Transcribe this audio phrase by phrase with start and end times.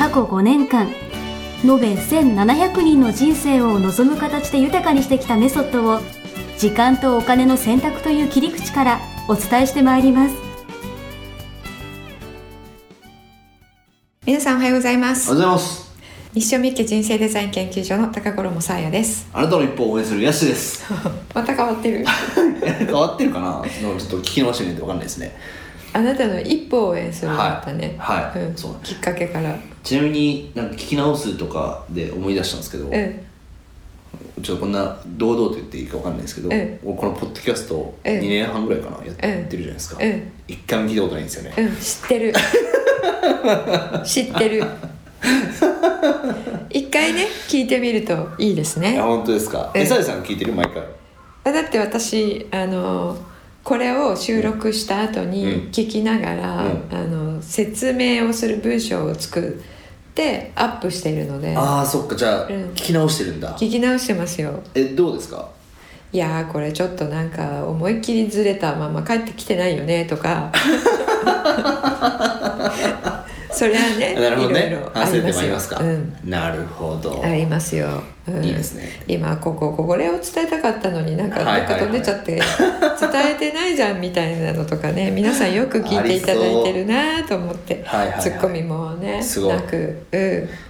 [0.00, 0.86] 過去5年間
[1.62, 6.00] 延べ1700人の人生を望む形で豊かにしてきたメソッドを
[6.56, 10.34] 時間とお金の選択という切り口からお伝えしてまいります。
[14.24, 15.90] 皆さんおはようございまおすはようございます。
[16.32, 19.28] 日照日記人生デザイン研究所の高頃もさあやです。
[19.34, 20.82] あなたの一歩を応援するヤシです。
[21.34, 22.06] また変わってる。
[22.58, 23.62] 変わってるかな？
[23.68, 25.36] ちょっと聞き直してみないと分かんないですね
[25.92, 27.96] あなたの一歩を応援するんだったね。
[27.98, 28.24] はい。
[28.24, 28.46] はい。
[28.46, 28.56] うん。
[28.56, 29.56] そうきっかけから。
[29.82, 33.26] ちなみになんか聞き直すとかで思い出したんですけど、うん
[34.42, 41.76] ちょっとこんな堂々と言っていいか分かんないですけど、このポッドキャストをうん2年半ぐらいかなやってうんるじゃないですか、うん一回も聞いたことないんですよね、うん。
[41.76, 42.32] 知ってる。
[44.04, 44.64] 知ってる。
[46.70, 48.98] 一回ね聞いてみるといいですね。
[48.98, 49.70] あ本当ですか。
[49.74, 49.86] うんえ。
[49.86, 50.82] さやさん聞いてる毎回。
[51.44, 53.16] あだって私あの
[53.70, 55.30] これを収録した後うん。
[55.30, 56.88] に聞きながら、うん。
[56.90, 61.56] あの説明をする文章を作ってアップしているので。
[61.56, 62.16] ああそっか。
[62.16, 62.52] じゃあ、うん。
[62.72, 63.56] 聞き直してるんだ。
[63.56, 64.60] 聞き直してますよ。
[64.74, 65.48] えどうですか？
[66.12, 70.50] いやーこれちょっとなんか思いっきりずれたまま帰ってきてないよねとか
[73.60, 74.74] それはね なるほどね。
[74.94, 76.16] あよりますか、うん。
[76.24, 77.20] なるほど。
[77.22, 78.42] ありますよ、うん。
[78.42, 78.88] いいですね。
[79.06, 82.42] 今こここれを伝えたかったのになんかどっか飛んでちゃって、 伝
[83.32, 88.22] えてないじゃんみたいなのとかね 皆さんよく聞いていただいてるなと思ってはいはいはい。
[88.22, 89.54] ツッコミもねすごい。
[89.56, 89.76] なく。
[90.10, 90.20] うん。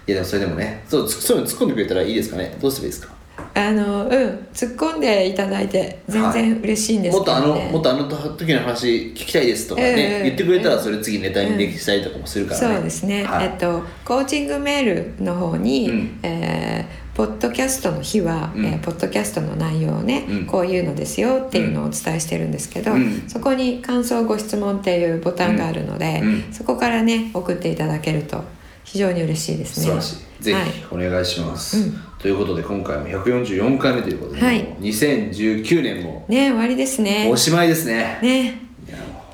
[0.08, 2.52] いやでもそれでもねそうつそういうの突っ込んでくれたらいいですかね。
[2.60, 3.19] どうすればいいですか？
[3.54, 4.10] あのうん
[4.52, 13.46] 突っ込んでいただいて全然嬉しいんですもっとあのねもっとあの時の話聞きたいですとかね、うんうん言ってくれたらそれ次ネタにできしたりとかもするからね、そうですね、はい。
[13.46, 16.20] えっとコーチングメールの方に、うん。
[16.22, 18.64] えーポッドキャストの日は、うん。
[18.64, 20.46] えーポッドキャストの内容をね、うん。
[20.46, 23.24] こういうのですよっていうのをお伝えしてるんですけど、うん。
[23.28, 26.52] そこに感想ご質問っていうボタンがあるので、うん。
[26.52, 28.42] そこからね送っていただけると
[28.84, 29.86] 非常に嬉しいですね。
[29.86, 30.42] 素晴らしい。
[30.44, 30.64] ぜはい。
[30.66, 34.62] ひお願いします、うんということで今回も144回目ということで、はい。
[34.62, 37.30] もう2019年もね終わりですね。
[37.32, 38.18] おしまいですね。
[38.22, 38.60] ね。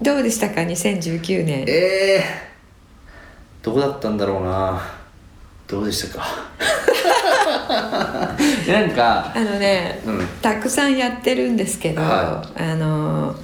[0.00, 1.64] どうでしたか2019年。
[1.66, 4.80] えー、どうだったんだろうな。
[5.66, 6.26] どうでしたか。
[8.69, 9.32] なんか。
[9.34, 10.26] あのね、うん。
[10.41, 13.34] たくさんやってるんですけど、はあの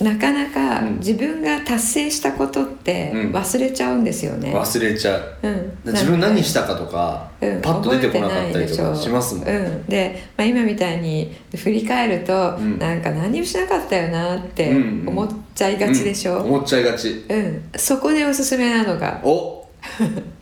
[0.00, 0.98] なかなかうん。
[0.98, 3.32] 自分が達成したことってうん。
[3.32, 4.54] 忘れちゃうんですよね。
[4.54, 12.78] 忘れちゃう、うん、自分何ししたかとか、うん、パッと出てこなかったりとかしますもん、うん、で、まあ、今みたいに振り返ると、うん。
[12.78, 15.08] なんか何もしなかったよなってうんうん。
[15.08, 16.40] 思っちゃいがちでしょ、うん。
[16.40, 17.24] うん思っちゃいがち。
[17.76, 19.20] そこでおすすめなのが。
[19.24, 19.66] お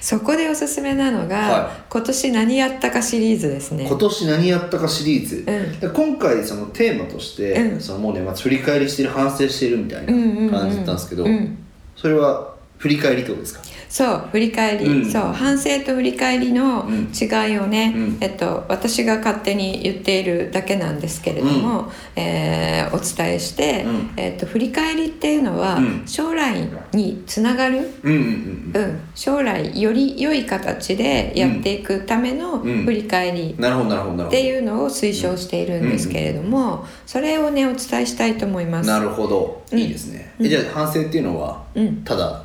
[0.00, 3.86] そこでおすすめなのが、は今年何やったかシリーズですね。
[3.86, 5.80] 今年何やったかシリーズ、うん。
[5.80, 7.80] で今回そのテーマとして、うん。
[7.80, 10.50] そのもうね、まあ、振り返りしてる反省してるみたいなうんうんうん。
[10.50, 11.58] 感じだったんですけど、うん。
[11.96, 13.62] それは振り返りってことですか？
[13.88, 15.10] そう振り返り、うん。
[15.10, 17.12] そう反省と振り返りのうん。
[17.14, 18.18] 違いをね、うん。
[18.20, 24.10] えっと、私が勝手に言っているだけなんですけれども、えーお伝えして、うん。
[24.16, 26.02] えっと、振り返りっていうのは、うん。
[26.06, 32.84] 将来につながる、うんうんうんうん、将来より良い形でやっていくためのうん。
[32.84, 38.88] 振り返りっていうのを推奨しているんですけれども、それをねお伝えしたいと思います。
[38.88, 39.78] なるほど、うん。
[39.78, 42.02] いいですね、じゃあ反省っていうのは、うん。
[42.02, 42.43] ただ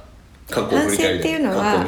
[0.50, 1.86] 過去反省っていうのは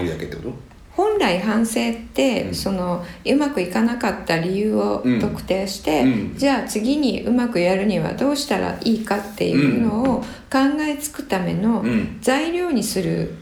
[0.95, 2.55] 本来反省って、うん。
[2.55, 6.37] そのうまくいかなかった理由をうん特定して、うん。
[6.37, 10.19] じゃあ次にうまくやるにはどうしたらいいかっていうのを
[10.51, 12.17] 考えつくためのうん。
[12.21, 13.35] 材料にする、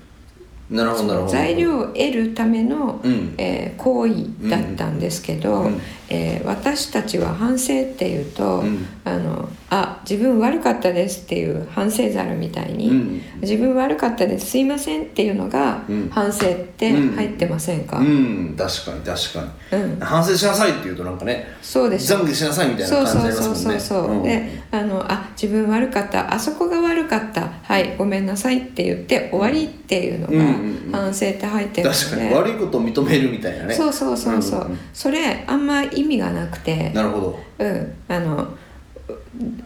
[0.70, 1.32] なるほどなるほど。
[1.32, 3.34] 材料を得るための、うん。
[3.38, 8.86] えー行為だったんですけど、うんえー私たちは反省っていうと、うん。
[9.04, 13.22] あのあ自分悪かったですっていう反省ざるみたいに、うん。
[13.42, 16.10] 自分悪かったですすいませんっていうのが、うん。
[16.10, 18.56] 反省って入ってませんか、うん。
[18.58, 19.42] 確かに確か
[19.72, 20.00] に、うん。
[20.00, 22.14] 反省しなさいって言うとなんかねそうです。
[22.14, 23.80] 懺悔しなさいみたいそうな感じそうそうになりますもんね。
[23.80, 24.24] そうそう、ん。
[24.24, 26.34] であのあ自分悪かった。
[26.34, 27.50] あそこが悪かった。
[27.64, 32.34] はいごめんなさいって言って終わりっていうのが反省って入ってるので、確かに。
[32.34, 33.74] 悪いことを認めるみたいなね。
[33.74, 34.80] そうそうそうそう,、んんん。
[34.94, 36.92] それあんま意味がなくて。
[36.92, 37.40] なるほど。
[37.58, 37.94] うん。
[38.08, 38.48] あの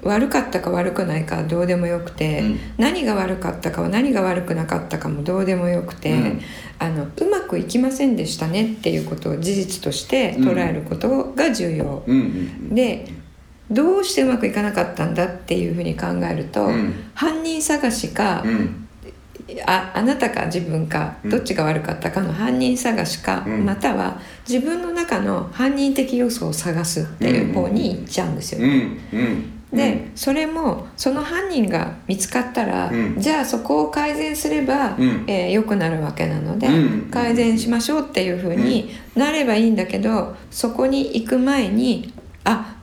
[0.04, 2.60] 悪かったか悪くないかはどうでもよくて、うん。
[2.78, 6.42] 何が悪かったかは何が悪くなかったかもどうでもよくて、うん。
[6.80, 12.76] あのうまくいきませんでしたねっていうことを事実として捉えることが重要、うんうん。
[12.76, 13.08] で
[13.74, 16.94] どうしてうまくいかなかったんだっていうふうに考えると、うん。
[17.14, 18.88] 犯人探しか、うん。
[19.66, 21.30] ああなたか自分かうん。
[21.30, 23.66] どっちが悪かったかの犯人探しか、うん。
[23.66, 28.62] または自分の中の犯人的要素を探すっていう方に行っちゃうんですよ。
[29.74, 33.20] でそれもその犯人が見つかったら、うん。
[33.20, 35.24] じゃあそこを改善すれば、うん。
[35.28, 37.10] えー良くなるわけなので、うん。
[37.10, 42.23] 改善しましょうっていうふうになればいいんだけどそこに行く前にあ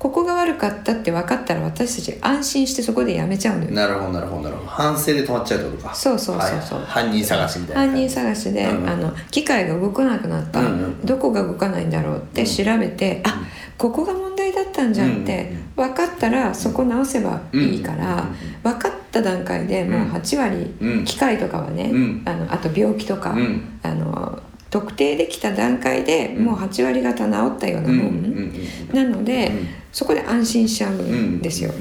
[0.01, 3.71] ここが悪かったって分かったら私たち安心してそこでやめちゃうのよ。
[3.71, 4.69] なるほどなるほどなるほど。
[4.69, 5.95] 反省で止まっちゃうってことか。
[5.95, 6.79] そうそうそうそう。
[6.79, 6.87] はい。
[6.89, 13.43] 犯人探しみたいな犯人探しで、うんあの機械が動かなくなった、うんうんどこが動かないんだろうって調べて、あ
[13.77, 18.25] ここが問題だったんじゃんって分かったらそこ直せばいいから、
[18.63, 21.05] 分かった段階でもう8割、うん。
[21.05, 22.23] 機械とかはね、うん。
[22.25, 23.79] あのあと病気とか、うん。
[23.83, 24.39] あの
[24.71, 28.53] 特定できた段階でもう8割方治ったようなうんうもん、ん。
[28.93, 29.67] なので、うん。
[29.93, 31.73] そこで安心しちゃううんんですよ。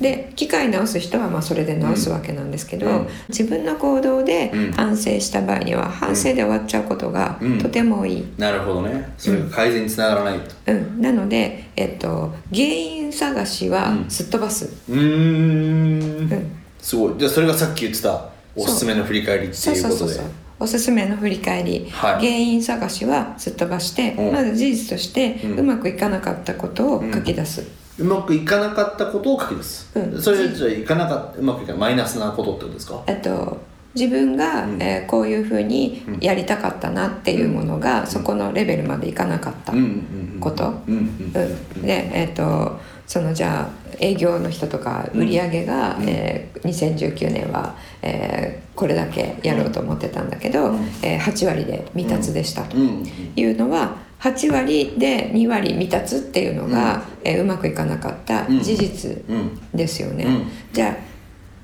[0.00, 3.06] で機械直す人はまあそれで直すわけなんですけど、うん。
[3.28, 4.72] 自分の行動でうん。
[4.72, 7.58] 反省した場合には反省で終わっちゃうことがうん。
[7.58, 9.12] とても多い、なるほどね。
[9.18, 10.72] それが改善につながらないと。
[10.72, 11.00] うん。
[11.00, 14.10] なので、えっと、原因探しはうん。
[14.10, 15.00] すっ飛ばす、うーん。
[15.00, 16.52] うん。
[16.80, 17.14] すごい。
[17.18, 19.98] じゃあそれがさっき言ってたおすすめの振り返りってそういうことで。
[19.98, 22.14] そうそうそうおすすめの振り返り、はい。
[22.14, 24.32] 原因探しはすっ飛ばして、うん。
[24.32, 25.58] まず事実としてうん。
[25.60, 27.62] うまくいかなかったことを書き出す、
[27.98, 30.22] うまくいかなかったことを書き出す、うん。
[30.22, 33.02] それじゃあいかなかったうまくいかないマイナスなことってことですか？
[33.06, 33.58] あと
[33.94, 34.82] 自分が、うん。
[34.82, 40.68] えーこういうふうにやりたかったなっていうものが、そこのレベルまでいかなかった、うんうんうんこと。
[40.86, 41.32] うんうん。
[41.76, 53.04] うん、でえっ、とそのじゃあ営業の人とか売り上げが、えー2019年は、えーこれだけやろうと思ってたんだけど、えー8割で未達でしたとうん。
[53.34, 60.24] いうのは8割で2割未達っていうのが、えーうまくいかなかった事実うんですよね。
[60.24, 60.46] うん。
[60.72, 60.96] じゃあ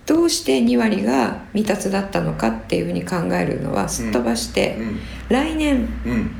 [0.06, 4.98] どうして2割が未達だったのかっていうふうに考えるのはすっ飛ばして、うん。
[5.28, 6.30] 来年うん。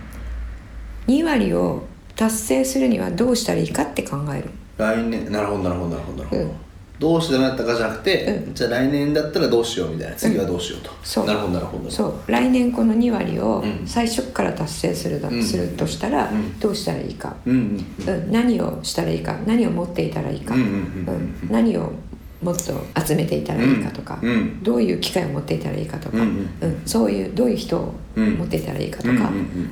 [1.06, 1.84] 2割を
[2.16, 4.50] 達成するにはどうしたらいいかって考える。
[4.82, 6.18] 来年なるほどなるほどなるほど。
[6.18, 6.50] なるほど、うん。
[6.98, 11.26] どうしてダメだったかじゃなくて、うじゃあ来年だったらどうしようみたいな次はどうしようと、そう。
[11.26, 11.90] なるほどなるほど。
[11.90, 12.14] そう。
[12.26, 13.86] 来年この2割をうん。
[13.86, 15.42] 最初から達成するだ、うん。
[15.42, 16.58] するとしたらうん。
[16.60, 21.48] どうしたらいいか、うんうん、何をしたらいいか何を持っていたらいいか、うんうんうんうんうん。
[21.50, 21.92] 何を
[22.42, 24.30] もっと集めていたらいいかとか、うん。
[24.30, 26.82] うんどういう機会を持っていたらいいかとか、ううんん。
[26.86, 29.28] そういうどういう人をうん持っていたらいいかとか、うんうん。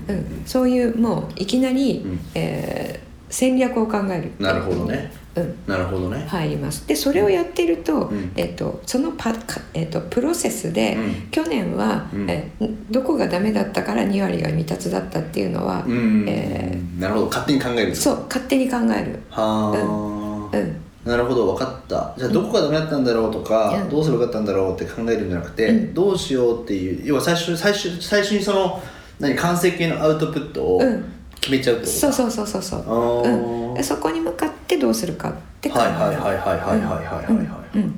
[0.08, 0.42] うん。
[0.46, 2.20] そういうもういきなり、うん。
[2.34, 4.32] えー戦略を考える。
[4.38, 5.10] なるほどね。
[5.36, 6.86] うん、なるほどね、入ります。
[6.88, 8.32] でそれをやっていると,、うん。
[8.36, 11.30] えっとそのパ、かえっとプロセスで、うん。
[11.30, 12.28] 去年は、うん。
[12.28, 12.50] え
[12.90, 17.26] どこがダメだったから2割が未達だったっていうのは、うん、えなるほど。
[17.26, 22.12] 勝手に考えるそう勝手に考える、はあ、うん、なるほど分かった。
[22.18, 25.94] じゃあどこがダメだったんだろうとか、うんどうすればよかったんだろうって考えるんじゃなくて、うん。
[25.94, 28.82] どうしようっていう要は最初最初最初にその
[29.20, 31.04] 何完成形のアウトプットをうん
[31.40, 31.98] 決めちゃうってこと？
[31.98, 32.76] そうそうそうそうそ
[33.24, 33.70] う。
[33.72, 35.90] ん、でそこに向かってどうするかって考える。
[35.90, 37.90] はいはいはいはいはいはいはいはい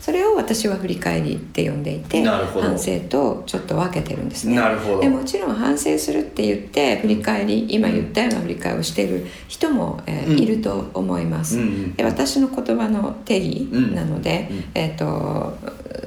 [0.00, 13.64] それを私は振り返りって呼んでいて反省とちょっと分けてるんですねなるほどでもちろん反省するって言って振り返り今言ったような振り返りをしている人も、えーうんいると思います、うんうんで私の言葉の定義
[13.94, 15.58] なので、うんえー、と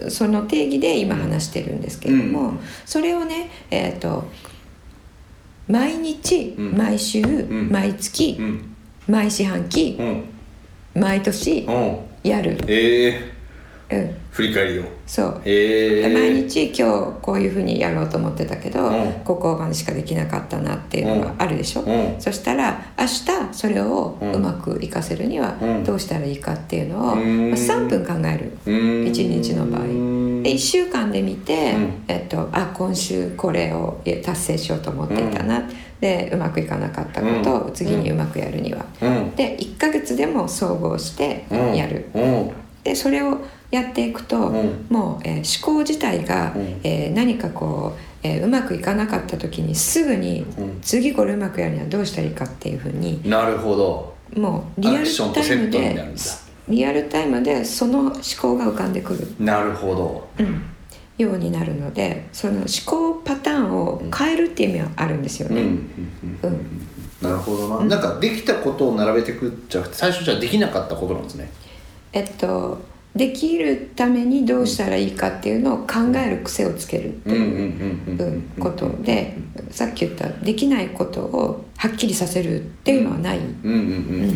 [0.09, 4.23] その定義で今話してるんですけれども、うんそれをね、えー、と
[5.67, 6.77] 毎日、うん。
[6.77, 7.69] 毎週、ん。
[7.69, 8.75] 毎月、うん。
[9.07, 10.23] 毎四半期うん。
[10.93, 11.97] 毎年うん。
[12.23, 13.31] やる、ええ
[13.91, 14.83] うん、振り返りを。
[15.05, 15.41] そう。
[15.43, 19.11] ええ毎日今日こういうふうにやろうと思ってたけど、うん。
[19.25, 22.15] ここまでしかできなかったなっていうのがあるでしょ、うん。
[22.19, 25.83] そしたら明日それをうまく活かせるにはうん。
[25.83, 27.49] どうしたらいいかっていうのを、うん。
[27.49, 28.57] まあ3分考える。
[28.65, 29.11] うーん。
[29.11, 29.81] 1日の場合。
[29.81, 32.03] うんで1週間で見て、うん。
[32.07, 35.63] えっと、あ今週これを達成しようと思っていたな、
[35.99, 39.35] でうまくいかなかったことを次にうまくやるには、うん。
[39.35, 41.75] で1ヶ月でも総合してうん。
[41.75, 42.51] やる、うん。
[42.83, 44.85] でそれをやっていくと、うん。
[44.89, 46.79] もう、えー思考自体が、うん。
[46.83, 50.79] えー何かこう、えーうまくいかなかった時にすぐに、うん。
[50.81, 54.11] 次これうまくやるにはどうしたらいいかっていうふうになるほど。
[54.35, 56.13] もうリアルアクションとタイムで
[56.67, 60.27] リアルタイムでその思考が浮かんでくる、なるほど。
[60.39, 60.63] うん、
[61.17, 65.61] ようになるのでその思考パターンを変えるっていう意味はあるんですよね。
[65.61, 66.87] うんうんうんうん
[67.21, 71.51] なるほどな、なんかできたことを並べてくっちゃなくて最初じゃあできなかったことなんですね。
[72.13, 72.79] えっと
[73.15, 79.37] できるためにどうしたらいいかっていうのを考える癖をつけるってうんうんいううんうんうんことで
[79.69, 83.39] さっき言ったできないことをはっきりさせるっていうのはない。
[83.39, 83.43] うん。
[83.43, 84.27] うんうんうん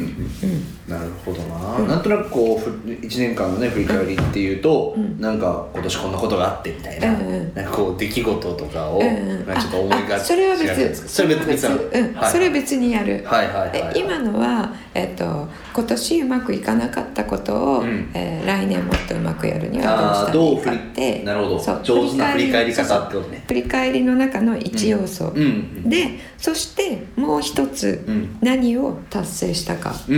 [0.43, 5.19] うんなるほどな、なんとなくこうふ1年間のね振り返りっていうと、うん。
[5.19, 7.53] なんか今年こんなことがあってみたいな,、うんうん。
[7.55, 9.47] なんかこう出来事とかを、うんうん。
[9.47, 12.13] なんかちょっと思いがああそれは別それ別別うん。
[12.13, 18.11] はいそれは別にやる、はいはいはいで今のは、えっと今年うまくいかなかったことを、うん。
[18.13, 21.23] えー来年もっとうまくやるにはどうしたらいいかって。
[21.23, 21.59] なるほど。
[21.59, 21.81] そう。
[21.83, 23.43] 上手な振り返り方ってことね。
[23.47, 25.89] 振り返りの中の一要素、うんうん。
[25.89, 28.37] でそしてもう一つ、うん。
[28.41, 30.15] 何を達成したかうん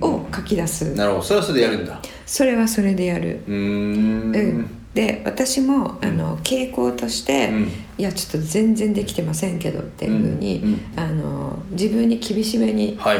[0.00, 1.22] うんを書き出す、なるほど。
[1.22, 2.00] それはそれでやるんだ。
[2.26, 4.34] それはそれでやる、うーん。
[4.34, 4.76] うん。
[4.94, 7.68] で私もあの傾向として、うん。
[7.98, 10.80] いやちょっと全然できてませんけどっていうふうに、うんうん。
[10.96, 13.14] あの自分に厳しめにあ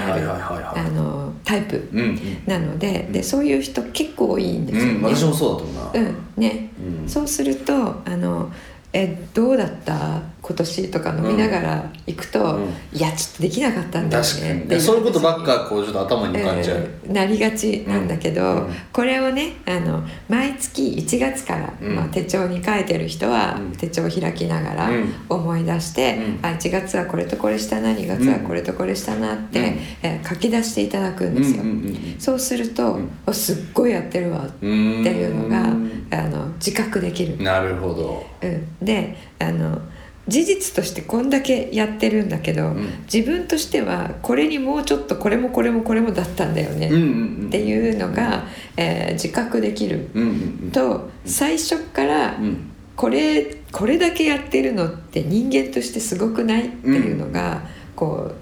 [0.90, 2.19] のタイプうんうん。
[2.47, 4.99] なのででそういう人結構多いんですよね。
[4.99, 6.16] うん、私もそうだと思うな、うん。
[6.37, 6.71] ね、
[7.02, 7.09] うん。
[7.09, 8.50] そうするとあの
[8.92, 12.69] えどうだった今年とか飲みながら行くと、うん。
[12.93, 18.75] いやちょっとできなかったんだよね確そういうことばっかこうちょっと頭に浮かんじゃう、うんなりがちなんだけど、うん。
[18.93, 21.97] これをねあの毎月1月から、うん。
[21.97, 23.73] まあ、手帳に書いてる人は、うん。
[23.73, 25.15] 手帳を開きながらうん。
[25.29, 26.47] 思い出して、うん。
[26.47, 29.67] あ1月はこれとこれしたな2月はこれとこれしたなって、うん。
[30.03, 31.65] えー書き出していただくんですよ。
[32.19, 36.07] そうすると、うすっごいやってるわってうんいうのがうん。
[36.11, 37.43] あの自覚できる。
[37.43, 38.27] なるほど。
[38.43, 39.81] うん、であの
[40.31, 43.05] 事実としてこんだけやってるんだけど、ん。
[43.13, 46.91] 自分としてはこれにもうちょっとこれもこれもこれもだったんだよね、っ
[47.51, 48.47] ていうのが、
[48.77, 50.09] えー自覚できる。
[50.73, 52.39] と最初から
[52.97, 57.63] これこれだけやってるのって人間としてすごくないっていうのが、
[57.97, 58.33] こ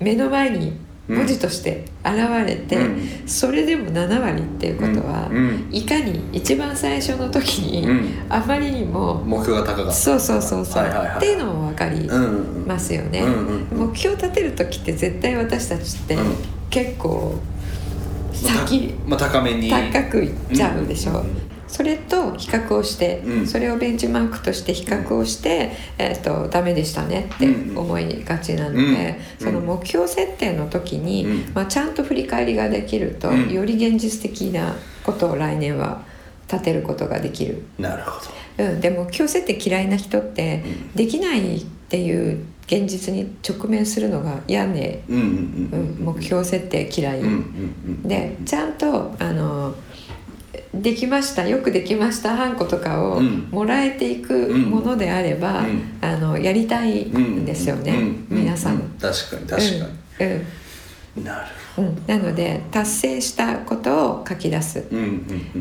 [0.00, 0.72] う目の前に
[1.16, 2.16] 文字として現
[2.46, 2.80] れて、う
[3.24, 3.28] ん。
[3.28, 5.68] それでも7割っていうことは、うん。
[5.70, 8.08] いかに一番最初の時に、うん。
[8.28, 9.92] あまりにも目標が高かった。
[9.92, 13.88] そうそうそうそう、はいはいはいっていうのも分かりうんうんうんますよね、うんうん。
[13.90, 16.34] 目標立てる時って絶対私たちってうん。
[16.70, 17.38] 結構
[18.32, 19.70] 先まあ高めに。
[19.70, 23.46] 高くいっちゃうでしょ、うんそれと比較をして、うん。
[23.46, 29.46] それをベンチマークとして比較をして、えー、とダメでしたねって思いがちなので、うん。
[29.46, 31.52] その目標設定の時に、うん。
[31.54, 33.50] まあ、ちゃんと振り返りができると、うん。
[33.50, 36.04] より現実的なことを来年は
[36.46, 37.64] 立てることができる。
[37.78, 38.20] なるほ
[38.58, 40.92] うん、で目標設定嫌いな人って、うん。
[40.92, 48.02] できないっていう現実に直面するのが嫌ね、どうんうんうん、目標設定嫌い、うんうんうん。
[48.02, 49.74] でちゃんとあの
[50.74, 53.48] できましたよくできましたハンコとかをうん。
[53.50, 55.98] もらえていくものであれば、うん。
[56.00, 58.26] あのやりたいんですよね、うん。
[58.30, 58.76] 皆さん。
[58.76, 59.86] う確かに確か
[60.20, 60.46] うん。
[61.16, 61.46] になる
[61.78, 64.86] うんうん、なので達成したことを書き出す。
[64.90, 64.98] うん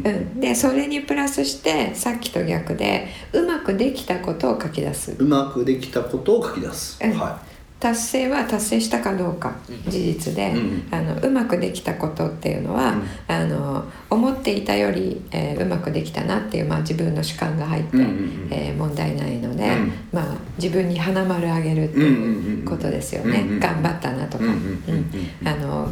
[0.05, 5.15] うんでそれにプラスしてさっきと逆でうまくできたことを書き出す。
[5.17, 6.99] うまくできたことを書き出す。
[7.01, 7.17] うん。
[7.17, 7.39] は
[7.81, 9.55] 達成は達成したかどうか
[9.87, 13.03] 事実で、うんあのうまくできたことっていうのは、うん。
[13.27, 18.47] あの思っていたより、えーうまくできたなっていう、まあ、自分の主観が入って、うんうんうん。
[18.51, 19.93] えー問題ないので、うん。
[20.13, 25.47] まあ、自分に花丸あげるっていうことですよね、頑張ったなとか、うん。
[25.47, 25.89] あの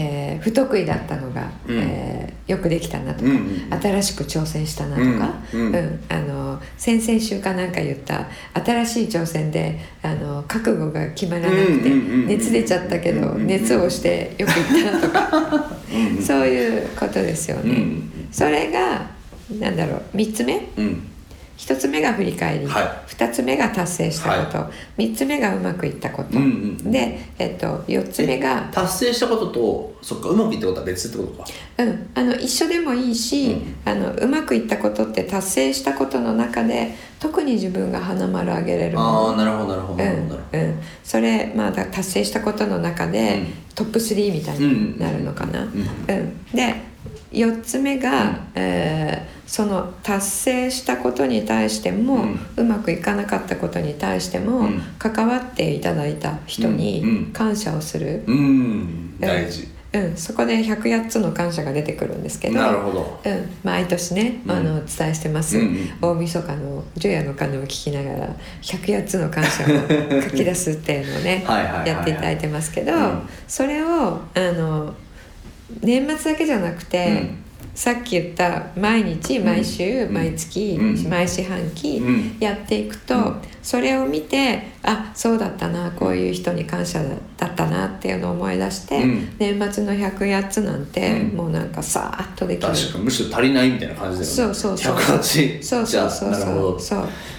[0.00, 1.78] えー不得意だったのが、うん。
[1.78, 6.00] えーよくできたなとか、うんうん新しく挑戦したなとか、うんうん。
[6.08, 8.26] あの先々週かなんか言った
[8.64, 17.62] 新しい挑戦であの覚悟が決まらなくてうんうんうん熱出ちゃったけどうんうんうん熱をしてよく言ったなとかうんうんそういうことですよね。
[17.62, 19.10] うんうんそれが
[19.60, 21.02] なんだろう3つ目うん
[21.58, 24.58] 1つ目が振り返り、は2つ目が達成したこと、
[24.96, 31.48] 3つ目がうまくいったこと、うんうんで、えっと、4つ目がえ達成したこととそっかうまくいったことは別ってことか。
[31.78, 33.76] うん、あの一緒でもいいし、うん。
[33.84, 39.28] あのうまくいったことって達成したことの中で特に自分が花丸あげれるもの。
[39.30, 40.28] ああなるほどなるほどうなるほど。
[40.28, 43.46] なるほんうん、それまあだ達成したことの中で、うん。
[43.74, 45.62] トップ3みたいになるのかな。
[45.62, 45.68] うん。
[45.68, 46.46] うん。
[46.54, 46.87] で
[47.32, 48.38] 4つ目が、うん。
[48.54, 52.38] えーその達成したことに対しても、うん。
[52.58, 54.82] うまくいかなかったことに対しても、うん。
[54.98, 57.32] 関わっていただいた人にん。
[57.32, 59.18] 感謝をする、どうん。
[59.18, 59.68] 大事。
[59.90, 63.20] うん、そこで108つの感謝が出てくるんですけどなるほど。
[63.24, 64.50] うん、毎年ね、うん。
[64.52, 71.88] あのお伝えしてます、うんうん大晦日の除夜の鐘を聞きながら108つの感謝を書き出すっていうのをね はい。
[71.88, 73.22] やっていただいてますけど、うん。
[73.46, 74.94] それをあの
[75.82, 77.30] 年末だけじゃなくて、
[77.78, 80.12] さっき言った毎日毎週、うん。
[80.12, 81.08] 毎月、うん。
[81.08, 82.36] 毎四半期うん。
[82.40, 83.42] やっていくと、うん。
[83.62, 87.00] それを見てあそうだったなこういう人に感謝
[87.36, 89.36] だったなっていうのを思い出して、うん。
[89.38, 91.36] 年末の108つなんて、うん。
[91.36, 92.72] もうなんかさーっとできる。
[92.72, 94.54] 確かむしろ足りないみたいな感じだよね。
[94.54, 96.80] そうそうそう108そうそうそうそう。
[96.80, 96.98] そう。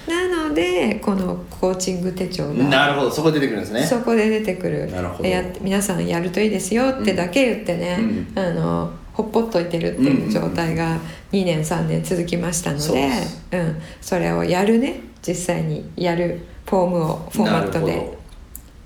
[0.09, 0.18] な
[0.49, 3.11] のでこのコーチング手帳がなるほど。
[3.11, 3.85] そこで出てくるんですね。
[3.85, 4.91] そこで出てくる。
[4.91, 5.23] なるほど。
[5.23, 7.99] でや皆さんやるといいですよってだけ言ってね、
[8.35, 10.97] うあのほっぽっといてるっていう状態が
[11.31, 13.45] 2年3年続きましたので,、そうです。
[13.51, 15.01] うん、それをやるね。
[15.21, 18.17] 実際にやるフォームをフォーマットで。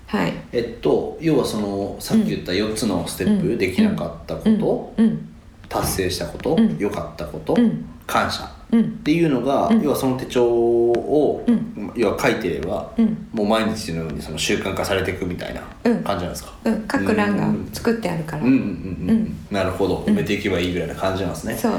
[0.08, 0.34] はい。
[0.52, 3.58] えっと要はそのさっき言った4つのステップ、うん。
[3.58, 5.06] できなかったこと、うん。
[5.06, 5.30] うん。
[5.70, 6.78] 達成したことうん。
[6.78, 7.86] 良、かったこと、うん。
[8.06, 8.44] 感謝。
[8.44, 9.82] うんっていうのが、うん。
[9.82, 11.92] 要はその手帳を、うん。
[11.96, 13.28] 要は書いてれば、うん。
[13.34, 16.04] もう毎日のようにその習慣化されていくみたいなうん。
[16.04, 16.82] 感じなんですか、うん。
[16.88, 19.98] 各欄が作ってあるから、うんうんうんなるほど。
[20.08, 21.74] 埋めていけばいいぐらいな感じなんですね、そう。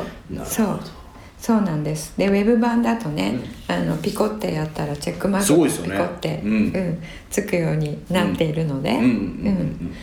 [0.44, 0.80] そう。
[1.38, 2.14] そうなんです。
[2.16, 5.92] でウェブ版だとね、あのピコってやったらチェックマークすごいですよね。
[5.92, 7.02] ピコって、うん。
[7.28, 9.94] つくようになっているので、うん。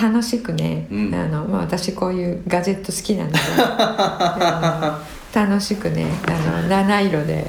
[0.00, 1.14] 楽しくね、うん。
[1.14, 3.38] あのまあ、私こういうガジェット好きなので。
[3.58, 7.46] あ の楽しくねあの七色で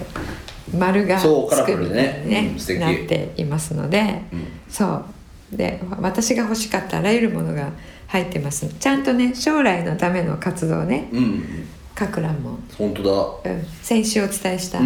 [0.77, 1.23] 丸がつ
[1.65, 4.47] くみたいにねなっていますので、うん。
[4.69, 5.05] そう。
[5.51, 7.71] で私が欲しかったあらゆるものが
[8.07, 8.67] 入ってます。
[8.67, 11.09] ちゃんとね将来のための活動ね。
[11.11, 13.03] うんうん各欄も、本当
[13.43, 13.51] だ。
[13.51, 14.79] うん、先週お伝えした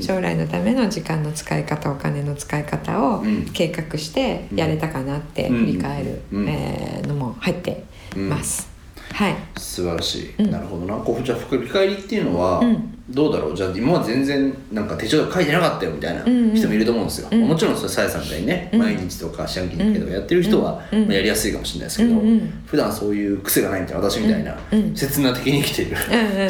[0.00, 3.44] 将来のための時間の使い方お金の使い方をうん。
[3.52, 6.48] 計画してやれたかなってうん振り返る、うん。
[6.48, 7.84] えーのも入って
[8.16, 8.70] ます、
[9.12, 9.36] はい。
[9.56, 10.50] 素晴らしい、うん。
[10.50, 10.86] なるほど。
[10.86, 12.88] なこうじゃあ振り返りっていうのは、うん。
[13.10, 13.56] どうだろう？
[13.56, 16.54] じゃあ今は全然なんか手帳で書いてなかったよみたいなうんうん。
[16.54, 17.48] 人もいると思うんですよ、うん。
[17.48, 18.78] もちろんそれさやさんみたいにね、うん。
[18.78, 21.06] 毎日とか四半期に1回とかやってる人は、うん。
[21.06, 24.96] まあやりやすいかもしれないですけど、うんうん普段そういう癖がないみたいな私みたいな、うん。
[24.96, 26.46] 刹那的に生きているうんう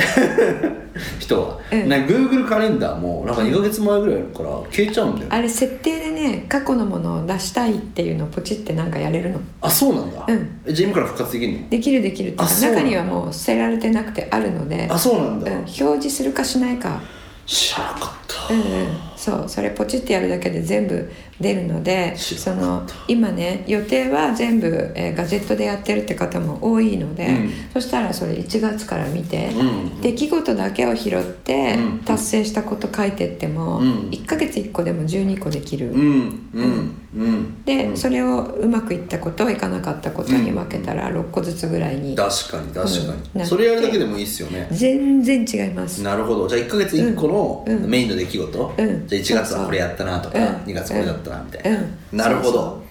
[0.68, 0.82] ん。
[1.18, 1.88] 人は、うん。
[1.88, 5.26] なんか Google カレンダーもなんか2ヶ月前ぐらいから消えちゃうんだよ。
[5.30, 9.40] あれ設定でね過去のものを出したいっていうのをポチってなんかやれるの？
[9.62, 10.60] あそうなんだ、うん。
[10.66, 11.68] えじゃあ今から復活できるの？
[11.70, 14.88] できるできるってあ中にはもう捨てられてなくてあるので。
[14.90, 17.00] あそうなんだ、うん、表示するかしないか。
[17.46, 21.10] 知らなかった、うんうん、そうそれポチってやるだけで全部
[21.40, 27.50] 出るのでその今ね予定は全部、えーガジェットでやってるって方も多いので、うん。
[27.72, 30.00] そしたらそれ1月から見て、うん。
[30.00, 31.98] 出来事だけを拾って、うん。
[32.00, 34.10] 達成したこと書いてっても、うん。
[34.10, 35.92] 1ヶ月1個でも12個できる。
[35.92, 36.50] うん。
[36.52, 36.94] うん。
[37.14, 37.64] うん。
[37.64, 37.96] で、うん。
[37.96, 44.68] それをうまくいったこといかなかったことに分けたら6個ずつぐらいに確かに確かに、それやるだけでもいいっすよね。
[44.72, 46.02] 全然違います。
[46.02, 46.48] なるほど。
[46.48, 48.74] じゃあ1か月1個のメインの出来事、
[49.16, 50.44] うんじゃあ1月はこれやったなとか、うん。
[50.64, 51.82] 2月これだったなみたいな、う
[52.14, 52.82] ん、なるほど。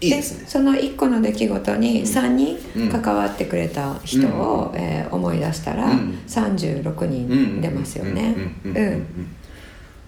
[0.00, 0.44] いいですね。
[0.48, 2.88] その1個の出来事に3人うん。
[2.90, 6.18] 関わってくれた人を、えー思い出したら、うん。
[6.26, 8.34] 36人出ますよね。
[8.64, 9.06] うんうんうんうんうん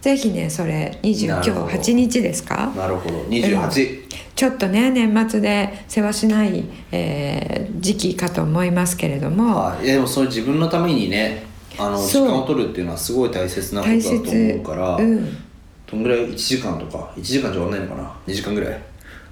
[0.00, 2.70] ぜひねそれ20今日なるほど8日ですか？
[2.76, 3.22] なるほど。
[3.22, 4.00] 28、
[4.34, 11.44] ちょっとね年末で世話しない、えー時期かと思いますけれども、はい、いやでもそれ自分のためにね
[11.78, 15.36] あの時間を取るっていうのはすごい大切なこと大だと思切うから、うん
[15.94, 18.80] どんぐらい？1時間とか？1時間じゃ終わんないのかな？2時間ぐらい？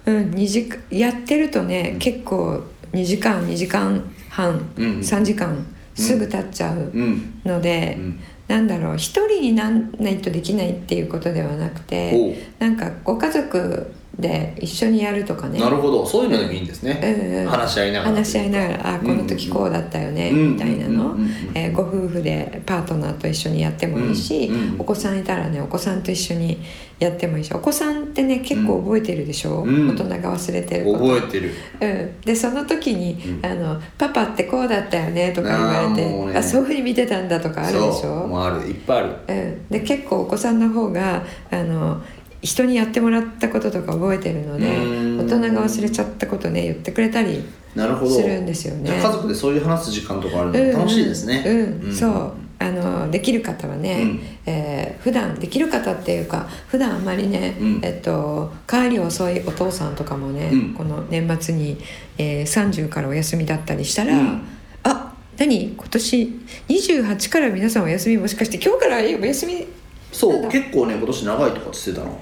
[0.07, 4.99] うん、2時間やってるとね、結構2時間2時間半、うん。
[5.01, 7.41] 3時間すぐ経っちゃううん。
[7.45, 8.21] ので、うん。
[8.49, 15.59] なんだろう一人になんないとできないっていうことではなくてなんかご家族で一緒にやるとかね。
[15.59, 16.07] なるほど。
[16.07, 17.49] そういうのでもいいんですね、うんうん。
[17.49, 18.17] 話し合いながら。
[18.17, 20.53] 話し合いながら「あこの時こうだったよね」うん。
[20.53, 21.05] みたいなの。
[21.05, 26.59] うんうんうんえーご夫婦でパートナーと一緒にやってもいいし、うんうんお子さんいたらねお子さんと一緒に
[26.99, 29.89] やってもいいしお子さんってね結構覚えてるでしょ、うん。
[29.89, 30.99] 大人が忘れてること。
[30.99, 31.51] 覚えてる。
[31.81, 33.51] うん、でその時に、うん。
[33.51, 36.39] あの「パパってこうだったよね」とか言われてあね。
[36.39, 37.93] あそういうふうに見てたんだとかあるでしょ？
[37.95, 38.27] そう。
[38.29, 38.67] もうある。
[38.69, 39.17] いっぱいある。
[39.29, 42.03] うん、で結構お子さんの方があの
[42.43, 45.27] 人にやってもらったこととか覚えてるのでうん。
[45.27, 47.43] 大人が忘れちゃったことね言ってくれたり
[47.75, 48.11] なるほど。
[48.11, 48.91] するんですよね。
[49.03, 50.73] 家族でそういう話す時間とかあるうんうん。
[50.73, 51.43] の楽しいですね。
[51.83, 51.95] うん。
[51.95, 52.33] そう。
[52.59, 54.21] あのできる方はね、うん。
[54.47, 57.81] えー普段できる方っていうか普段あんまりね、うん。
[57.83, 60.75] えっと、帰り遅いお父さんとかもね、うん。
[60.75, 61.79] この年末に、
[62.19, 64.43] えー30からお休みだったりしたら、うん。
[64.85, 65.75] あ何？
[65.77, 68.19] 今年28から皆さんお休み？
[68.19, 69.67] もしかして今日からお休み
[70.13, 72.21] そう結構ね今年長いとかって言ってたの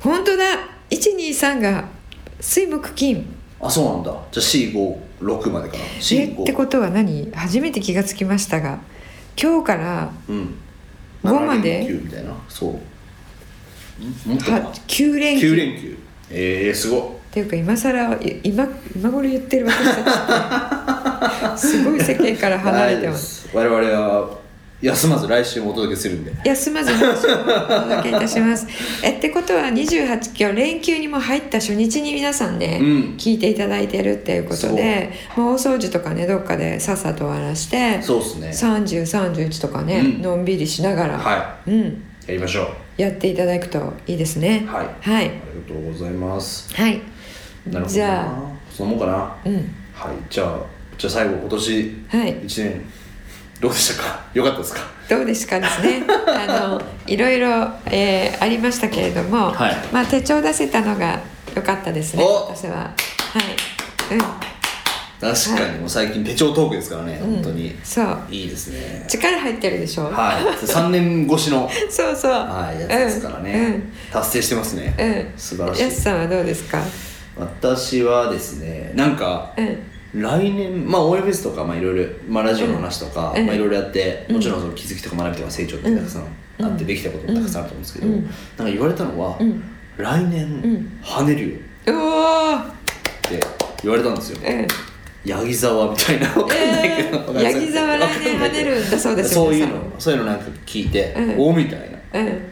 [0.00, 0.44] 本当だ。
[0.90, 1.88] 123が
[2.40, 3.24] 水木金。
[3.60, 4.10] あそうなんだ。
[4.32, 4.46] じゃあ
[5.20, 5.84] 456までかな。
[5.84, 7.30] え45ってことは何？
[7.32, 8.80] 初めて気がつきましたが
[9.40, 10.54] 今日からうん。
[11.22, 12.34] 5まで7連休みたいな。
[12.48, 12.72] そう。
[12.72, 15.52] んもっとかは9連休。
[15.54, 15.98] 9連休。
[16.30, 23.48] えー、すごっていうか今更い今今頃言ってる私たちってすごい世間から離れてます。
[23.54, 24.41] 我々は
[24.82, 26.32] 休まず来週もお届けするんで。
[26.44, 28.66] 休まずにお届けいたします。
[29.04, 33.14] えってことは28今日連休にも入った初日に皆さんね、うん。
[33.16, 38.48] 聞いていただいてるっていうことでもう大掃除とかねどっかでさっさと終わらしてそうですね。
[38.50, 40.22] 3031とかね、うん。
[40.22, 41.82] のんびりしながら、はうん、
[42.26, 42.62] やりましょ
[42.98, 43.00] う。
[43.00, 44.66] やっていただくといいですね。
[44.66, 44.86] はい。
[45.00, 45.26] はい。
[45.26, 45.30] あり
[45.74, 46.74] がとうございます。
[46.74, 46.94] はい。
[46.94, 47.02] なる
[47.70, 47.86] ほどな。
[47.86, 48.34] じゃ
[48.68, 49.12] そのもんかな。
[49.12, 49.54] あうん。
[49.54, 50.16] はい。
[50.28, 50.56] じゃあ
[50.98, 52.34] じゃあ最後今年はい。
[52.34, 52.84] 1年
[53.62, 54.20] どうでしたか？
[54.34, 54.80] よかったですか？
[55.08, 56.02] どうですかですね。
[56.08, 57.48] あのいろいろ、
[57.86, 59.76] えーありましたけれども、はい。
[59.92, 61.20] まあ手帳出せたのが
[61.54, 62.48] 良かったですねお！
[62.54, 62.76] 私は。
[62.78, 64.14] はい。
[64.14, 64.20] うん。
[65.20, 67.34] 確かにもう最近手帳トークですからね、うん。
[67.36, 67.78] 本当に。
[67.84, 68.18] そう。
[68.28, 69.06] いいですね。
[69.08, 70.44] 力入ってるでしょ、はい。
[70.66, 72.32] 3年越しの そうそう。
[72.32, 73.80] はいやつですからね、
[74.12, 75.82] 達成してますね、うん、うん、素晴らしい。
[75.82, 76.82] やすさんはどうですか？
[77.38, 79.78] 私はですねなんかうん
[80.14, 83.46] 来年まあ応援フェスとかまあいろいろ、まあ、ラジオの話とか、うん。
[83.46, 84.36] まあいろいろやってうん。
[84.36, 86.22] もちろんその気づきとか学びとか成長ってたくさん。
[86.22, 88.22] あってうんできたこともたくさんあると思うんですけど、うん。
[88.22, 89.62] なんか言われたのは、うん。
[89.96, 91.00] 来年、ん。
[91.02, 91.60] 跳ねるよっ
[93.22, 93.40] て
[93.82, 94.38] 言われたんですよ。
[94.46, 94.66] うん。
[95.24, 101.40] ヤギ沢みたいなわかんないけど、えー来年跳ねるんだそうですよそういうのそういうのなんか聞いて、うん。
[101.40, 101.86] おおみたいな。
[101.86, 101.91] うん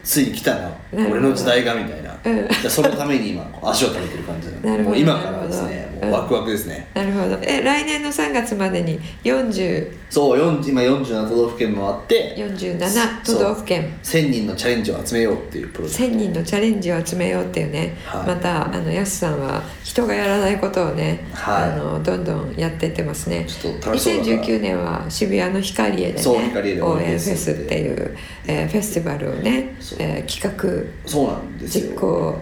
[0.03, 0.71] ついに来たな。
[0.93, 2.47] 俺の時代がみたいな、うん。
[2.47, 4.89] でそのために今足を食べてる感じななるほど。
[4.89, 7.37] もう今からですねワクワクですね、なるほど。
[7.43, 13.93] え来年の3月までに40そう40今47都道府県回って47都道府県。
[14.03, 18.27] 1000人のチャレンジを集めようっていうプロジェク1000人のチャレンジを集めようっていうね、はい。
[18.27, 21.71] またあのやすさんは人がやらないことをね、はい。
[21.71, 23.45] あのどんどんやってってますね。
[23.47, 26.23] ちょっと楽しそうだから2019年は渋谷のヒカリエでね
[26.81, 30.61] 応応援援フェスってていう、えーフェスティバルをねそう、えー企画
[31.05, 31.91] トそうなんですよ。
[31.91, 32.39] 実行。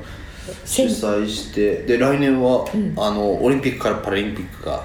[0.66, 2.94] 主催してで来年は、うん。
[2.98, 4.84] あのオリンピックからパラリンピックが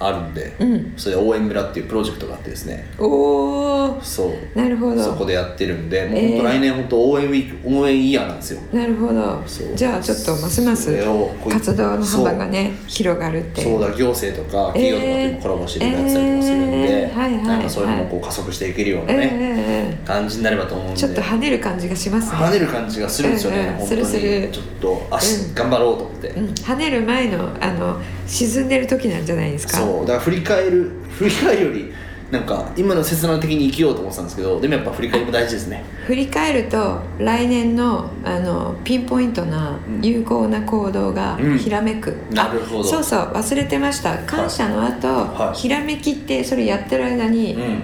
[0.00, 0.92] あるんで、うん。
[0.96, 2.86] それで応援村っていうプロジェクトがあってですね。
[2.98, 4.58] おおそう。
[4.58, 5.02] なるほど。
[5.02, 8.60] そこでやってるんでもうえー本当来年本当応援ウィーク応援イヤーなんですよ。
[8.72, 9.42] なるほど。
[9.74, 11.04] じゃあちょっとますます
[11.48, 13.62] 活動の幅がね広がるって。
[13.62, 13.80] そう。
[13.80, 17.18] だ行政とか企業とかともコラボしてやってたりとかするんで、えー。
[17.18, 20.94] はいはいなんかそういうのもこう加速していけるようなえね、ええ感じになればと思うんで。
[20.94, 22.36] えちょっと跳ねる感じがしますね。
[22.38, 23.74] 跳ねる感じがするんですよね、うんうん。
[23.76, 24.04] 本当に。
[24.06, 24.48] するする。
[24.52, 28.00] ちょっと足、うん頑張ろうと思って、うん、跳ねる前のあの
[28.30, 29.76] 沈んでる時なんじゃないですか？
[29.78, 31.92] そうだから振り返る 振り返るより
[32.30, 35.82] なんか今の切断的に生きようと思ってたんですけどでもやっぱ振り返りも大事ですね。
[36.06, 40.00] 振り返ると来年のあのピンポイントなうん。
[40.06, 41.58] 有効な行動がうん。
[41.58, 42.82] ひらめく、なるほど。
[42.82, 44.16] あそうそう忘れてました。
[44.18, 45.58] 感謝の後、はい。
[45.58, 47.82] ひらめきってそれやってる間に、うん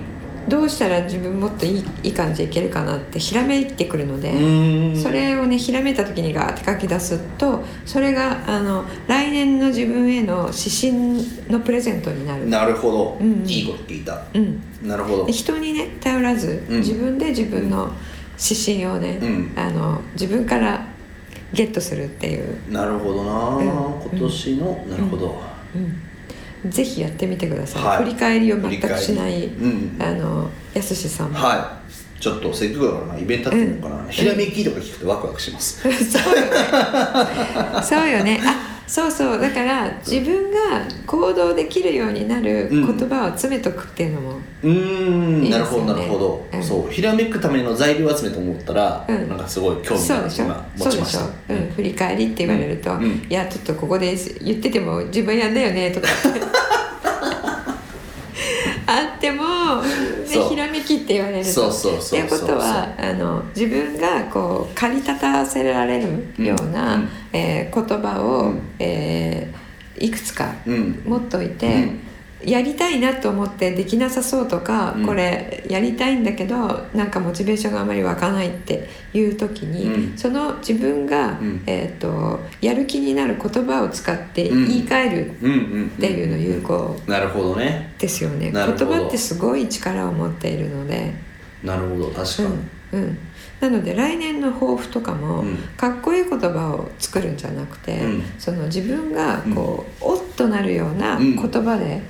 [0.49, 4.97] どうしたら自分もっといいいい感じでいけるかなってひらめいてくるので、うん。
[4.97, 12.49] それをねひらめいた時にガーって書き出すとそれがあの来年の自分への指針のプレゼントになる。
[12.49, 14.23] なるほど、うんいいこと聞いた。
[14.35, 14.63] うん。
[14.83, 15.27] なるほど。
[15.27, 16.81] で人にね頼らず、うん。
[16.81, 17.91] 自分で自分の
[18.39, 19.53] 指針をね、うん。
[19.57, 20.87] あの自分から
[21.53, 23.67] ゲットするっていう、なるほどな、うん。
[24.11, 25.41] 今年の、なるほど、
[25.75, 26.03] うん、
[26.71, 27.99] ぜひやってみてください、はい。
[27.99, 29.97] 振り返りを全くしない、うん。
[30.01, 32.21] あのやすしさんも、はい。
[32.21, 34.09] ちょっとせっかくだからなイベントやってみようかな、うん。
[34.09, 36.51] ひらめきとか聞くとワクワクします、 そうよね。
[37.83, 38.41] そうよね。
[38.43, 40.57] あそうそうだから自分が
[41.07, 45.59] 行動できるようになる言葉を詰めとくっていうのも、うーんいいですよね。
[45.59, 46.63] なるほどなるほど、うん。
[46.63, 49.29] そうひらめくための材料集めと思ったら、うん。
[49.29, 53.03] なんかすごい興味が持ちました、うん、振り返りって言われると「うん。
[53.03, 53.27] うん。
[53.29, 56.41] いやちょっとここで言ってても自分やんだよね」とかって
[58.89, 59.89] あっても、ね、
[60.27, 67.09] そうひらめきって言われるとそうそうっていうことはあの自分がこう駆り立たせられるような、うんうん。
[67.33, 68.63] えー言葉を、うん。
[68.79, 69.67] えー
[69.99, 71.03] いくつかうん。
[71.07, 72.01] 持っといて、うん
[72.45, 75.07] やりたいなと思ってできなさそうとか、うん。
[75.07, 80.19] これやりたいんだけどなんかモチベーションがあまり湧かないっていう時に、うん。
[80.19, 81.63] その自分が、うん。
[81.67, 84.69] えー、とやる気になる言葉を使ってうん。
[84.69, 85.35] 言い換えるっ
[86.01, 87.95] ていうの有効なるほどね。
[87.99, 91.15] ですよね、言葉ってすごい力を持っているので。
[91.63, 93.19] なるほど確かに、うんうん、
[93.61, 95.57] なので来年の抱負とかも、うん。
[95.77, 98.23] かっこいい言葉を作るんじゃなくて、うん。
[98.39, 101.37] その自分がこう、おっとなるようなうん。
[101.37, 102.03] 言葉で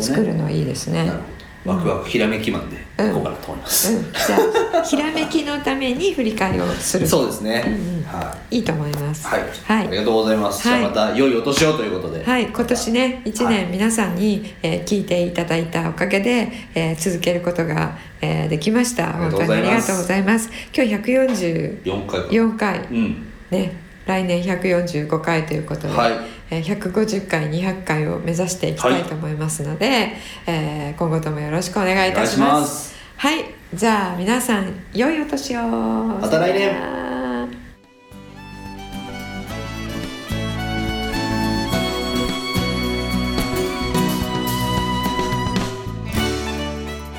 [0.00, 1.06] 作るのはいいですね。
[1.06, 3.10] なるほどワクワクひらめきマンでうん。
[3.10, 7.06] いこうかなと思います、うん、じゃあひらめきのために振り返りをする。
[7.06, 8.02] そうですね、うんうん。
[8.04, 8.58] はい。
[8.58, 9.26] いと思います。
[9.26, 9.86] はい、はい。
[9.86, 10.80] ありがとうございます、はい。
[10.80, 12.24] じゃあまた良いお年をということで。
[12.24, 13.54] はい、今年ね1はい。
[13.54, 19.16] 年皆さんに、えー聞いていただいたおかげで、えー続けることが、えーできました。
[19.16, 20.50] ありがとう本当にありがとうございます。
[20.74, 22.82] 今日144 4回か。
[22.82, 23.26] 回うん。
[23.50, 26.12] ね来年145回ということで、はい。
[26.50, 30.12] えー150回200回を目指していきたいと思いますので、
[30.46, 32.94] えー今後ともよろしくお願いいたします。
[33.16, 33.44] はい。
[33.74, 35.62] じゃあ皆さん良いお年を。
[35.62, 37.52] また来年。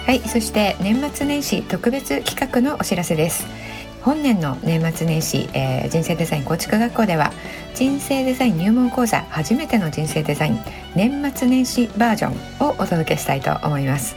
[0.06, 0.20] はい。
[0.28, 3.46] そして年末年始特別企画のお知らせです
[4.04, 7.32] 本年の年末年始、えー人生デザイン構築学校では
[7.74, 10.60] 人生デザイン入門講座初めての人生デザイン
[10.96, 14.16] 年末年始バージョンをお届けしたいと思います、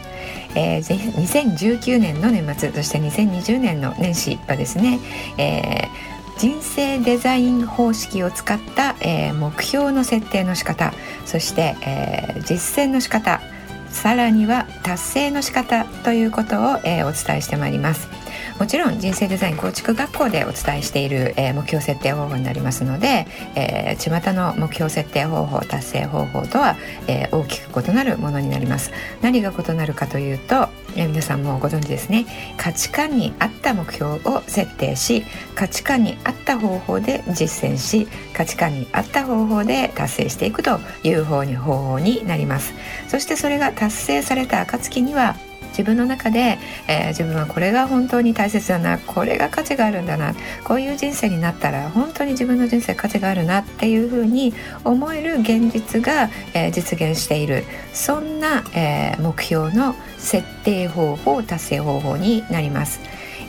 [0.57, 4.99] えー2019年の年末そして2020年の年始はですね、
[5.39, 10.93] えー人生デザイン方式を使った、えー目標の設定の仕方
[11.25, 13.41] そして、えー実践の仕方
[13.89, 18.26] さらには達成の仕方ということを、えーお伝えしてまいります。
[18.59, 28.93] もちろん人生デザイン構築学校でお伝えしている、えー目標設定方法になりますので、えー、巷の目標設定方法達成方法とは、えー大きく異なるものになります。
[29.21, 32.27] 何が異なるかというと、えー皆さんもご存知ですね。
[32.57, 42.73] 価値観に合った目標を設定し価値観に合った方法で実践し価値観に合った方法で達成していくという方に方法になります。
[43.09, 45.37] そしてそれが達成された暁には
[45.77, 46.59] 自分の中で、
[46.89, 50.35] えー自分はこれが本当に大切だなこれが価値があるんだな
[50.65, 63.01] こういう人生になったら本当に自分の人生価値があるなっていうふうに思える現実が、えー実現しているそんな、えー目標の設定方法達成方法になります。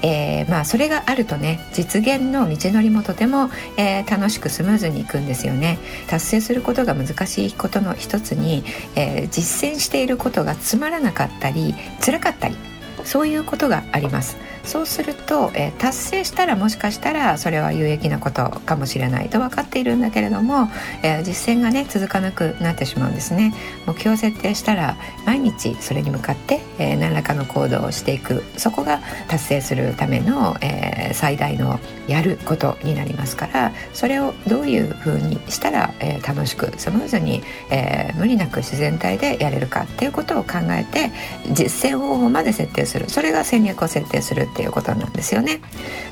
[0.02, 5.80] えーまあそれがあるとね実現の道のりもとても、えー楽しくスムーズにいくんですよね。
[6.08, 8.64] 達成することが難しいことの一つに、
[8.96, 12.56] えー実践していることがつまらなかったり辛かったり
[13.04, 14.38] そういうことがあります。
[14.68, 20.70] そうすると、えー達成したらもしかしたらそれは有益なことかもしれないと分かっているんだけれども、
[21.04, 23.54] えー実践がね続かなくなってしまうんですね。
[23.86, 28.44] 目標を設定したら毎日それに向かって、えー何らかの行動をしていく。
[28.58, 41.12] そこが達成するための、えー最大のやることになりますからそれをどういうふうにしたら、えー楽しくスムーズに、えー無理なく自然体でやれるかっていうことを考えて
[41.54, 43.10] 実践方法まで設定する。
[43.10, 45.62] それが戦略を設定するっていうことなんですよね。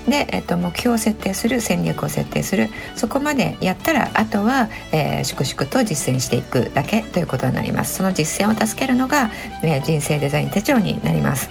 [0.08, 2.70] で、えっと目標を設定する戦略を設定する。
[2.96, 7.96] そこまでやったらあとは、えー粛々と実践していくだけということになります。
[7.96, 9.32] その実践を助けるのが、
[9.64, 11.50] えー人生デザイン手帳になります。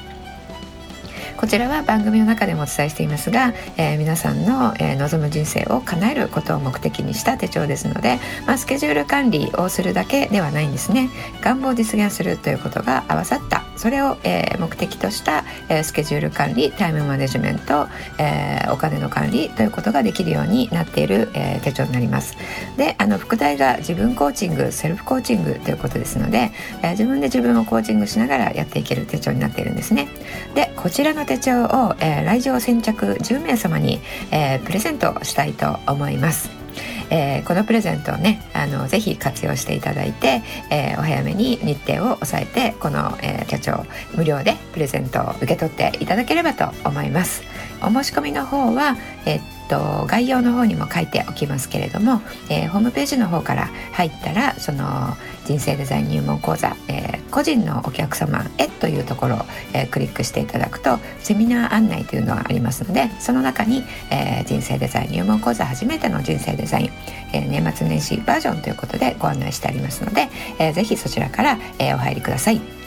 [1.37, 11.11] こちらは番組の中でもお伝えしていますが、えー皆さんの、えー望む人生を叶えることを目的にした手帳ですので、まあ、スケジュール管理をするだけではないんですね。
[11.43, 17.87] 願望を実現するということが合わさったそれを、えー目的とした、えースケジュール管理タイムマネジメント、
[18.19, 22.37] えーお金の管理ということができるようになっている、え手帳になります。
[22.77, 26.51] であの副題が自分コーチングセルフコーチングということですので、
[26.83, 30.09] え自分で自分をコーチングしながらやっていける手帳になっているんですね。
[30.55, 36.64] でこちらの手帳を、え来場先着10名様に、えプレゼントしたいと思います。
[37.11, 47.43] えーこのプレゼントをねあのぜひ活用していただいて、えーお早めに日程を抑えてこの、えー手帳無料でプレゼントを受け取っていただければと思います。
[47.87, 52.21] お申し込みの方はえっと概要の方にも書いておきますけれども、
[52.51, 55.17] えーホームページの方から入ったらその
[55.47, 59.39] 人生デザイン入門講座、えー個人のお客様へというところを、
[59.73, 66.91] えークリックしていただくとセミナー案内というのがありますのでその中に、えー人生デザイン入門講座初めての人生デザイン、
[67.33, 72.84] えー年末年始バージョンということでご案内してありますので、えーぜひそちらから、えーお入りください。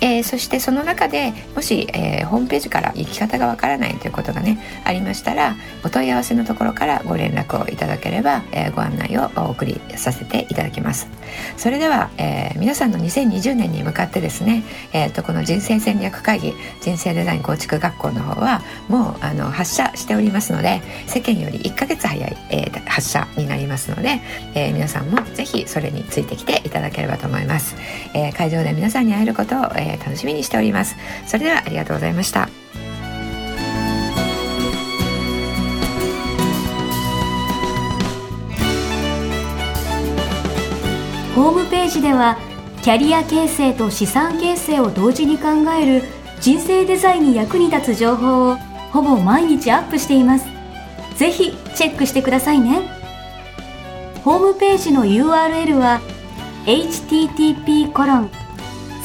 [0.00, 11.08] えーそしてその中でもし、えーホームページから行き方がわからないということがねありましたらお問い合わせのところからご連絡をいただければ、えーご案内をお送りさせていただきます。
[11.56, 24.20] それでは、え皆さんの2020年に向かってですね、えーとこの人生戦略会議人生デザイン構築学校の方はもうあの発射しておりますので世間より1ヶ月早い、え発射になりますので、
[24.54, 27.76] え皆さんもぜひそれについてきていただければと思います、
[28.14, 30.96] え会場で皆さんに会えることを、えー楽しみにしております。
[31.26, 32.48] それではありがとうございました。
[41.34, 42.36] ホームページでは
[42.82, 45.48] キャリア形成と資産形成を同時に考
[45.80, 46.02] える
[46.40, 48.56] 人生デザインに役に立つ情報を
[48.92, 50.46] ほぼ毎日アップしています。
[51.16, 52.88] ぜひチェックしてくださいね。
[54.24, 56.00] ホームページの URL は
[56.66, 58.30] http コロン